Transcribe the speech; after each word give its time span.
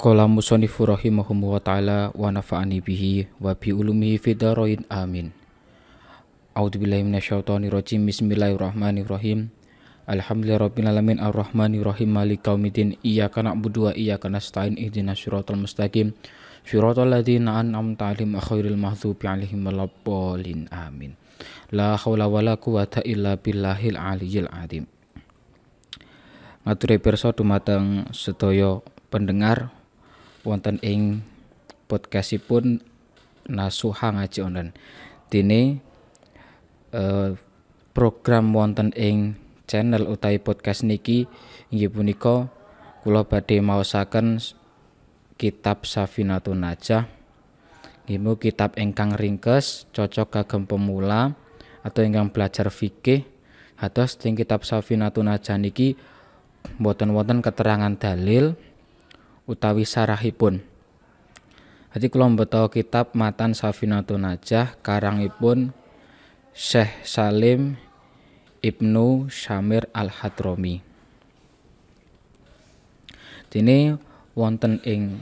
Qala 0.00 0.24
musannifu 0.24 0.88
rahimahumu 0.88 1.52
wa 1.52 1.60
ta'ala 1.60 2.08
wa 2.16 2.32
nafa'ani 2.32 2.80
bihi 2.80 3.36
wa 3.36 3.52
bi 3.52 3.68
ulumihi 3.68 4.16
fidarain 4.16 4.80
amin. 4.88 5.28
A'udzu 6.56 6.80
billahi 6.80 7.04
minasyaitonir 7.04 7.68
rajim. 7.68 8.08
Bismillahirrahmanirrahim. 8.08 9.52
Alhamdulillahirabbil 10.08 10.88
alamin 10.88 11.20
arrahmanir 11.20 11.84
rahim 11.84 12.16
maliki 12.16 12.48
yaumiddin. 12.48 12.96
Iyyaka 13.04 13.44
na'budu 13.44 13.86
wa 13.86 13.92
iyyaka 13.92 14.32
nasta'in 14.32 14.80
ihdinas 14.80 15.20
siratal 15.20 15.60
mustaqim. 15.60 16.16
Siratal 16.64 17.12
ladzina 17.12 17.60
an'amta 17.60 18.16
'alaihim 18.16 18.40
ghairil 18.40 18.80
maghdubi 18.80 19.28
'alaihim 19.28 19.68
waladdallin. 19.68 20.64
Amin. 20.72 21.12
La 21.76 22.00
haula 22.00 22.24
wala 22.24 22.56
quwata 22.56 23.04
illa 23.04 23.36
billahil 23.36 24.00
aliyyil 24.00 24.48
azim. 24.48 24.88
Ngaturi 26.64 26.96
pirsa 26.96 27.36
dumateng 27.36 28.08
sedaya 28.16 28.80
pendengar 29.12 29.76
wonten 30.44 30.80
ing 30.80 31.20
podcastipun 31.90 32.80
Nasuha 33.50 34.14
Ngaji 34.14 34.40
Online. 34.46 34.72
Dene 35.28 35.60
eh, 36.94 37.30
program 37.92 38.54
wonten 38.54 38.94
ing 38.94 39.36
channel 39.66 40.10
utawi 40.10 40.42
podcast 40.42 40.82
niki 40.82 41.30
inggih 41.70 41.90
punika 41.90 42.50
kula 43.06 43.22
badhe 43.26 43.62
maosaken 43.62 44.42
kitab 45.38 45.86
Safinatun 45.86 46.62
Najah. 46.66 47.06
Nggih 48.10 48.38
kitab 48.42 48.74
ingkang 48.74 49.14
ringkes 49.14 49.86
cocok 49.94 50.42
kagem 50.42 50.66
pemula 50.66 51.38
atau 51.86 52.02
ingkang 52.02 52.34
belajar 52.34 52.66
fikih 52.68 53.24
atos 53.78 54.18
ing 54.26 54.34
kitab 54.34 54.66
Safinatun 54.66 55.30
Najah 55.30 55.56
niki 55.56 55.94
boten 56.76 57.16
wonten 57.16 57.40
keterangan 57.40 57.96
dalil 57.96 58.58
utawi 59.44 59.88
sarahipun. 59.88 60.64
Jadi 61.90 62.06
kula 62.06 62.30
mbeta 62.30 62.66
kitab 62.70 63.16
Matan 63.18 63.56
Safinatun 63.56 64.22
Najah 64.22 64.78
karangipun 64.84 65.74
Syekh 66.54 67.02
Salim 67.02 67.74
Ibnu 68.62 69.26
Syamir 69.32 69.90
Al-Hadrami. 69.90 70.84
Dene 73.50 73.98
wonten 74.38 74.78
ing 74.86 75.18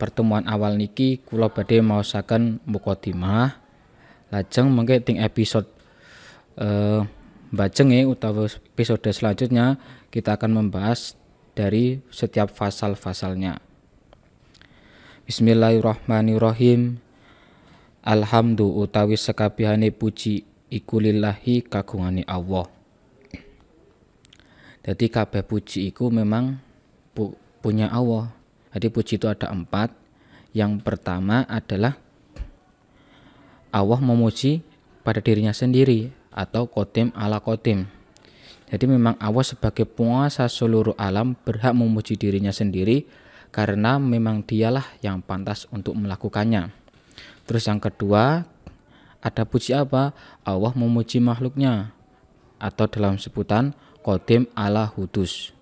pertemuan 0.00 0.48
awal 0.48 0.80
niki 0.80 1.20
kula 1.20 1.52
badhe 1.52 1.84
maosaken 1.84 2.64
mukadimah 2.64 3.60
lajeng 4.32 4.68
mengke 4.72 5.00
ting 5.00 5.20
episode 5.20 5.68
eh 6.56 7.04
bajenge 7.52 8.04
utawa 8.04 8.48
episode 8.48 9.06
selanjutnya 9.12 9.80
kita 10.10 10.34
akan 10.34 10.64
membahas 10.64 11.14
dari 11.56 12.04
setiap 12.12 12.52
fasal-fasalnya. 12.52 13.64
Bismillahirrahmanirrahim. 15.24 17.00
Alhamdu 18.04 18.70
utawi 18.70 19.18
sekabehane 19.18 19.90
puji 19.90 20.44
iku 20.70 21.02
lillahi 21.02 21.64
kagungane 21.64 22.22
Allah. 22.28 22.68
Jadi 24.86 25.10
kabeh 25.10 25.42
puji 25.42 25.90
iku 25.90 26.12
memang 26.14 26.62
pu 27.10 27.34
punya 27.58 27.90
Allah. 27.90 28.30
Jadi 28.70 28.86
puji 28.92 29.18
itu 29.18 29.26
ada 29.26 29.50
empat. 29.50 29.90
Yang 30.54 30.86
pertama 30.86 31.42
adalah 31.50 31.98
Allah 33.74 33.98
memuji 33.98 34.62
pada 35.02 35.18
dirinya 35.18 35.50
sendiri 35.50 36.14
atau 36.30 36.70
kodim 36.70 37.10
ala 37.18 37.42
kodim. 37.42 37.95
Jadi 38.66 38.84
memang 38.90 39.14
Allah 39.22 39.46
sebagai 39.46 39.86
penguasa 39.86 40.50
seluruh 40.50 40.98
alam 40.98 41.38
berhak 41.46 41.70
memuji 41.70 42.18
dirinya 42.18 42.50
sendiri 42.50 43.06
karena 43.54 44.02
memang 44.02 44.42
dialah 44.42 44.84
yang 45.00 45.22
pantas 45.22 45.70
untuk 45.70 45.94
melakukannya. 45.94 46.74
Terus 47.46 47.70
yang 47.70 47.78
kedua, 47.78 48.42
ada 49.22 49.42
puji 49.46 49.70
apa? 49.70 50.10
Allah 50.42 50.74
memuji 50.74 51.22
makhluknya 51.22 51.94
atau 52.58 52.90
dalam 52.90 53.22
sebutan 53.22 53.70
kodim 54.02 54.50
ala 54.58 54.90
hudus. 54.90 55.54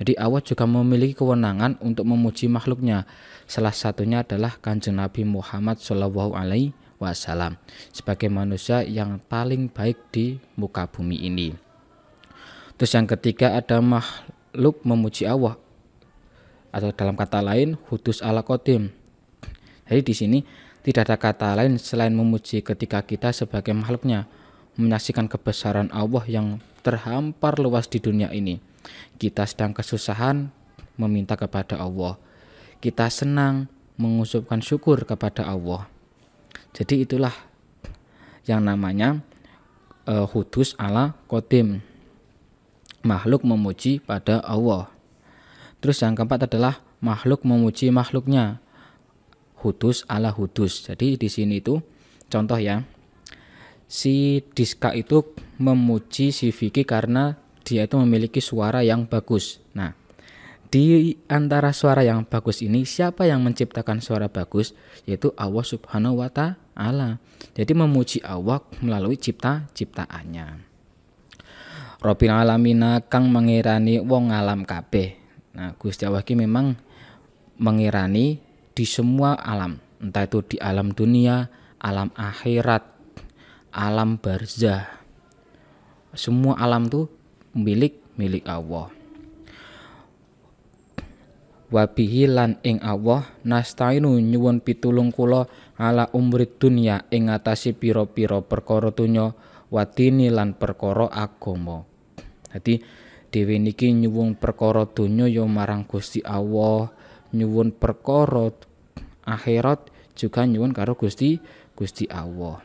Jadi 0.00 0.16
Allah 0.16 0.40
juga 0.40 0.64
memiliki 0.64 1.12
kewenangan 1.12 1.76
untuk 1.84 2.08
memuji 2.08 2.48
makhluknya. 2.48 3.04
Salah 3.44 3.76
satunya 3.76 4.24
adalah 4.24 4.56
kanjeng 4.58 4.96
Nabi 4.96 5.28
Muhammad 5.28 5.76
Wasallam 7.00 7.56
sebagai 7.96 8.28
manusia 8.28 8.84
yang 8.84 9.16
paling 9.24 9.72
baik 9.72 10.12
di 10.12 10.36
muka 10.60 10.84
bumi 10.84 11.16
ini. 11.24 11.69
Terus 12.80 12.96
yang 12.96 13.04
ketiga 13.04 13.60
ada 13.60 13.76
makhluk 13.84 14.80
memuji 14.88 15.28
Allah 15.28 15.60
atau 16.72 16.88
dalam 16.96 17.12
kata 17.12 17.44
lain 17.44 17.76
hudus 17.92 18.24
ala 18.24 18.40
kodim. 18.40 18.88
Jadi 19.84 20.00
di 20.00 20.14
sini 20.16 20.38
tidak 20.80 21.12
ada 21.12 21.16
kata 21.20 21.52
lain 21.60 21.76
selain 21.76 22.16
memuji 22.16 22.64
ketika 22.64 23.04
kita 23.04 23.36
sebagai 23.36 23.76
makhluknya 23.76 24.24
menyaksikan 24.80 25.28
kebesaran 25.28 25.92
Allah 25.92 26.24
yang 26.24 26.56
terhampar 26.80 27.60
luas 27.60 27.84
di 27.84 28.00
dunia 28.00 28.32
ini. 28.32 28.64
Kita 29.20 29.44
sedang 29.44 29.76
kesusahan 29.76 30.48
meminta 30.96 31.36
kepada 31.36 31.76
Allah. 31.76 32.16
Kita 32.80 33.12
senang 33.12 33.68
mengusupkan 34.00 34.64
syukur 34.64 35.04
kepada 35.04 35.44
Allah. 35.44 35.84
Jadi 36.72 37.04
itulah 37.04 37.36
yang 38.48 38.64
namanya 38.64 39.20
uh, 40.08 40.24
hudus 40.24 40.72
ala 40.80 41.12
kodim. 41.28 41.89
Makhluk 43.00 43.48
memuji 43.48 44.00
pada 44.00 44.44
Allah. 44.44 44.92
Terus 45.80 46.04
yang 46.04 46.12
keempat 46.12 46.44
adalah 46.44 46.84
makhluk 47.00 47.42
memuji 47.48 47.88
makhluknya. 47.88 48.60
Hudus 49.60 50.04
ala 50.08 50.32
hudus. 50.32 50.88
Jadi 50.88 51.16
di 51.16 51.28
sini 51.28 51.60
itu 51.60 51.80
contoh 52.28 52.60
ya. 52.60 52.84
Si 53.90 54.40
Diska 54.54 54.94
itu 54.94 55.34
memuji 55.60 56.30
si 56.30 56.52
Vicky 56.52 56.84
karena 56.86 57.36
dia 57.64 57.84
itu 57.84 57.96
memiliki 58.00 58.40
suara 58.40 58.80
yang 58.80 59.04
bagus. 59.04 59.60
Nah, 59.76 59.92
di 60.70 61.18
antara 61.26 61.74
suara 61.74 62.06
yang 62.06 62.22
bagus 62.22 62.62
ini 62.62 62.86
siapa 62.86 63.26
yang 63.26 63.42
menciptakan 63.42 63.98
suara 63.98 64.30
bagus 64.30 64.70
yaitu 65.02 65.34
Allah 65.34 65.66
Subhanahu 65.66 66.22
wa 66.22 66.30
taala. 66.30 67.18
Jadi 67.58 67.72
memuji 67.74 68.22
Allah 68.22 68.62
melalui 68.78 69.18
cipta 69.18 69.66
Robin 72.00 72.32
alamina 72.32 73.04
kang 73.04 73.28
mengirani 73.28 74.00
wong 74.00 74.32
alam 74.32 74.64
kabeh. 74.64 75.20
Nah, 75.52 75.76
Gusti 75.76 76.08
Allah 76.08 76.24
ini 76.24 76.48
memang 76.48 76.72
mengirani 77.60 78.40
di 78.72 78.84
semua 78.88 79.36
alam, 79.36 79.76
entah 80.00 80.24
itu 80.24 80.40
di 80.40 80.56
alam 80.56 80.96
dunia, 80.96 81.52
alam 81.76 82.08
akhirat, 82.16 82.88
alam 83.68 84.16
barzah. 84.16 84.88
Semua 86.16 86.56
alam 86.56 86.88
tuh 86.88 87.12
milik 87.52 88.00
milik 88.16 88.48
Allah. 88.48 88.88
Wabihi 91.68 92.32
lan 92.32 92.56
ing 92.64 92.80
Allah 92.80 93.28
nastainu 93.44 94.16
nyuwun 94.16 94.64
pitulung 94.64 95.12
kula 95.12 95.44
ala 95.76 96.08
umrit 96.16 96.56
dunya 96.56 97.04
ing 97.12 97.28
ngatasi 97.28 97.76
pira-pira 97.76 98.40
perkara 98.40 98.88
donya 98.88 99.36
watini 99.68 100.32
lan 100.32 100.56
perkara 100.56 101.12
agama. 101.12 101.89
Jadi 102.50 102.82
dhewe 103.30 103.56
niki 103.62 103.94
nyuwun 103.94 104.34
perkara 104.34 104.86
donya 104.90 105.30
ya 105.30 105.46
marang 105.46 105.86
Gusti 105.86 106.18
Allah, 106.26 106.90
nyuwun 107.30 107.70
perkara 107.74 108.50
akhirat 109.26 109.90
juga 110.18 110.42
nyuwun 110.44 110.74
karo 110.74 110.98
Gusti 110.98 111.38
Gusti 111.78 112.10
Allah. 112.10 112.58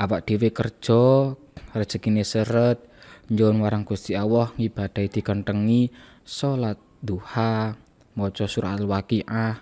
Awak 0.00 0.24
dhewe 0.24 0.48
kerja 0.50 1.36
rezekine 1.76 2.24
seret 2.24 2.80
nyuwun 3.28 3.60
marang 3.60 3.84
Gusti 3.84 4.16
Allah 4.16 4.50
ngibadahi 4.56 5.08
dikentengi 5.12 5.92
salat 6.24 6.80
duha 7.04 7.76
maca 8.16 8.44
surah 8.48 8.76
al-waqiah 8.80 9.60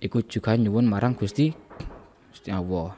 iku 0.00 0.24
juga 0.24 0.56
nyuwun 0.56 0.88
marang 0.88 1.12
Gusti 1.12 1.52
Gusti 2.32 2.48
Allah. 2.48 2.96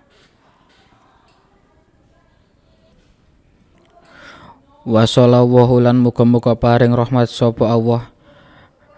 Wa 4.82 5.06
sallallahu 5.06 5.78
lan 5.78 6.02
muga-muga 6.02 6.58
paring 6.58 6.90
rahmat 6.90 7.30
sapa 7.30 7.70
Allah 7.70 8.10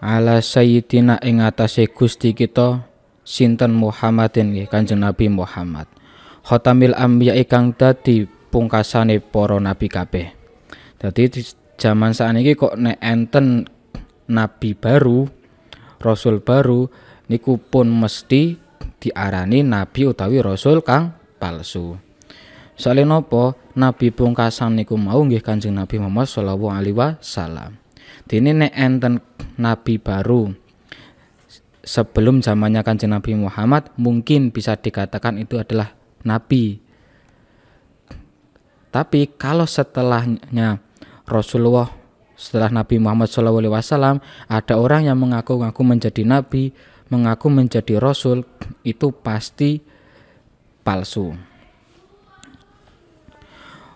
ala 0.01 0.41
sayyidina 0.41 1.21
ing 1.21 1.45
atase 1.45 1.85
Gusti 1.85 2.33
kita 2.33 2.89
sinten 3.21 3.73
Muhammadin 3.77 4.53
nggih 4.53 4.69
Kanjeng 4.69 5.01
Nabi 5.01 5.29
Muhammad. 5.29 5.89
Khatamil 6.45 6.93
anbiya 6.93 7.37
kang 7.49 7.73
dadi 7.73 8.25
pungkasane 8.25 9.17
para 9.17 9.57
nabi 9.57 9.89
kabeh. 9.89 10.29
Dadi 11.01 11.23
di 11.25 11.41
zaman 11.73 12.13
sakniki 12.13 12.53
kok 12.53 12.77
nek 12.77 13.01
enten 13.01 13.65
nabi 14.29 14.77
baru 14.77 15.25
rasul 16.01 16.41
baru 16.41 16.85
niku 17.29 17.57
pun 17.57 17.89
mesti 17.89 18.57
diarani 19.01 19.65
nabi 19.65 20.05
utawi 20.05 20.41
rasul 20.41 20.85
kang 20.85 21.17
palsu 21.41 22.04
Soale 22.75 23.07
napa 23.07 23.55
nabi 23.75 24.11
pungkasan 24.11 24.75
niku 24.75 24.99
mau 24.99 25.23
nggih 25.23 25.39
Kanjeng 25.39 25.79
Nabi 25.79 25.99
Muhammad 25.99 26.27
sallallahu 26.27 26.67
alaihi 26.71 26.95
wasallam. 26.95 27.79
Dene 28.27 28.51
nek 28.51 28.73
enten 28.75 29.23
nabi 29.55 29.95
baru 29.95 30.51
sebelum 31.85 32.41
zamannya 32.41 32.81
kanjeng 32.81 33.13
Nabi 33.13 33.37
Muhammad 33.37 33.93
mungkin 33.95 34.49
bisa 34.49 34.73
dikatakan 34.75 35.37
itu 35.37 35.61
adalah 35.61 35.93
nabi. 36.25 36.81
Tapi 38.89 39.37
kalau 39.37 39.69
setelahnya 39.69 40.81
Rasulullah 41.29 41.93
setelah 42.35 42.67
Nabi 42.67 42.99
Muhammad 42.99 43.31
SAW 43.31 44.19
ada 44.51 44.73
orang 44.75 45.07
yang 45.07 45.19
mengaku-ngaku 45.19 45.81
menjadi 45.83 46.23
nabi, 46.27 46.75
mengaku 47.07 47.47
menjadi 47.47 47.99
rasul, 47.99 48.43
itu 48.83 49.11
pasti 49.11 49.83
palsu. 50.83 51.35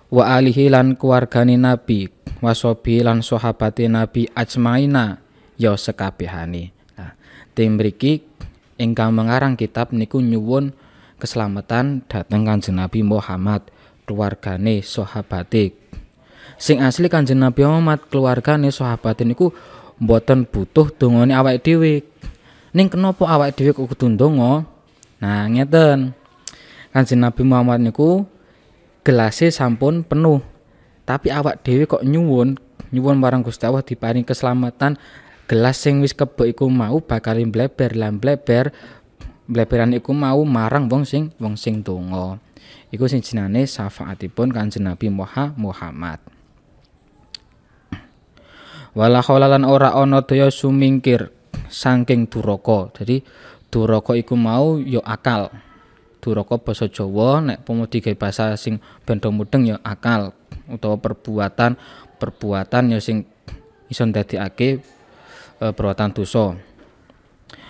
Wa 0.09 0.41
alihi 0.41 0.73
lan 0.73 0.97
keluargani 0.97 1.53
nabi, 1.53 2.09
wasobi 2.41 3.05
lan 3.05 3.21
sahabati 3.21 3.85
nabi 3.85 4.25
ajmaina 4.33 5.21
ya 5.53 5.77
sekabehane. 5.77 6.73
Nah, 6.97 7.13
tim 7.53 7.77
mriki 7.77 8.25
ingkang 8.81 9.13
mengarang 9.13 9.53
kitab 9.53 9.93
niku 9.93 10.17
nyuwun 10.17 10.73
keselamatan 11.21 12.01
dateng 12.09 12.41
Kanjeng 12.41 12.81
Nabi 12.81 13.05
Muhammad, 13.05 13.69
keluargane 14.09 14.81
sahabate. 14.81 15.77
Sing 16.57 16.81
asli 16.81 17.05
kanjeng 17.05 17.37
Nabi 17.37 17.61
Muhammad 17.69 18.01
keluargane 18.09 18.73
sahabat 18.73 19.21
niku 19.21 19.53
mboten 20.01 20.49
butuh 20.49 20.89
dongane 20.89 21.37
awake 21.37 21.61
dhewe. 21.61 22.01
Ning 22.73 22.89
kenapa 22.89 23.29
awake 23.29 23.61
dhewe 23.61 23.77
kok 23.77 23.93
kudu 23.93 24.17
ndonga? 24.17 24.65
Nah 25.21 25.45
ngeten. 25.53 26.17
Kanjeng 26.89 27.21
Nabi 27.21 27.45
Muhammad 27.45 27.85
niku 27.85 28.25
gelase 29.03 29.51
sampun 29.53 30.03
penuh. 30.03 30.43
Tapi 31.07 31.33
awak 31.33 31.65
dhewe 31.65 31.89
kok 31.89 32.05
nyuwun 32.05 32.59
nyuwun 32.93 33.17
marang 33.17 33.41
Gusti 33.41 33.65
Allah 33.65 33.85
diparing 33.85 34.25
keselamatan. 34.25 34.97
Gelas 35.49 35.81
sing 35.81 36.05
wis 36.05 36.13
kebek 36.13 36.53
iku 36.53 36.69
mau 36.69 37.01
bakal 37.01 37.41
bleber 37.49 37.97
lan 37.97 38.21
bleber 38.21 38.69
bleberan 39.49 39.97
iku 39.97 40.13
mau 40.13 40.45
marang 40.45 40.85
wong 40.85 41.09
sing 41.09 41.33
wong 41.41 41.57
sing 41.57 41.81
donga. 41.81 42.37
Iku 42.93 43.09
sing 43.09 43.25
jenenge 43.25 43.65
syafaatipun 43.65 44.53
kanjeng 44.53 44.85
Nabi 44.85 45.09
Muhammad. 45.09 46.21
Wala 48.93 49.21
kholalan 49.25 49.65
ora 49.65 49.97
ana 49.97 50.21
daya 50.21 50.53
sumingkir 50.53 51.33
saking 51.69 52.29
duraka. 52.29 52.93
Jadi 53.01 53.25
duraka 53.73 54.13
iku 54.13 54.37
mau 54.37 54.77
ya 54.77 55.01
akal 55.01 55.49
duraka 56.19 56.59
basa 56.59 56.91
Jawa 56.91 57.39
nek 57.39 57.63
pemudi 57.63 58.03
gawe 58.03 58.15
basa 58.15 58.55
sing 58.59 58.79
mudeng 59.07 59.71
ya 59.71 59.77
akal 59.83 60.35
utawa 60.69 60.99
perbuatan 60.99 61.79
perbuatan 62.19 62.93
ya 62.93 62.99
sing 62.99 63.23
iso 63.89 64.03
ndadekake 64.05 64.69
e, 65.59 65.65
perbuatan 65.73 66.13
dosa. 66.13 66.53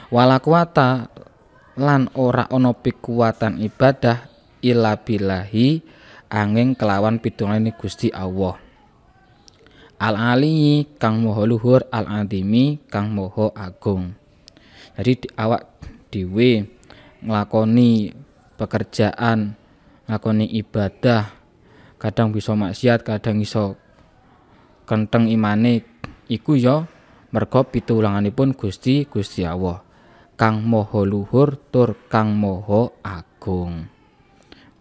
Wala 0.09 0.41
kuwata 0.41 1.07
lan 1.77 2.09
ora 2.17 2.49
ana 2.49 2.73
pikuwatan 2.73 3.61
ibadah 3.61 4.27
ila 4.65 4.99
bilahi 4.99 5.79
angin 6.27 6.73
kelawan 6.73 7.21
pitungane 7.21 7.71
Gusti 7.77 8.09
Allah. 8.11 8.57
Al 9.99 10.15
ali 10.15 10.87
kang 10.95 11.21
moho 11.21 11.43
luhur 11.43 11.83
al 11.91 12.07
adimi 12.07 12.79
kang 12.87 13.11
moho 13.11 13.51
agung. 13.53 14.15
Jadi 14.95 15.31
awak 15.35 15.67
dhewe 16.11 16.67
nglakoni 17.23 18.11
pekerjaan 18.59 19.55
nglakoni 20.11 20.51
ibadah 20.59 21.31
kadang 21.95 22.35
bisa 22.35 22.51
maksiat 22.51 23.07
kadang 23.07 23.39
iso 23.39 23.79
kenteng 24.83 25.31
imane 25.31 25.87
iku 26.27 26.59
ya 26.59 26.83
merga 27.31 27.63
pitulunganipun 27.63 28.59
Gusti 28.59 29.07
Gusti 29.07 29.47
Allah 29.47 29.79
kang 30.35 30.67
moho 30.67 31.07
luhur 31.07 31.55
tur 31.71 31.95
kang 32.11 32.35
moho 32.35 32.99
agung 32.99 33.87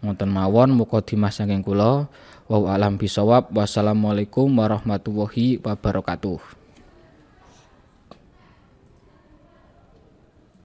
ngoten 0.03 0.27
mawon 0.27 0.75
muka 0.75 0.99
dimas 0.99 1.39
saking 1.39 1.63
kula 1.63 2.11
alam 2.49 2.97
bisawab. 2.97 3.53
Wassalamualaikum 3.53 4.49
warahmatullahi 4.49 5.61
wabarakatuh. 5.61 6.58